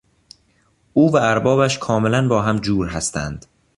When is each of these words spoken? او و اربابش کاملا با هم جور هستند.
او 0.93 1.11
و 1.11 1.15
اربابش 1.21 1.79
کاملا 1.79 2.27
با 2.27 2.41
هم 2.41 2.55
جور 2.57 2.87
هستند. 2.87 3.45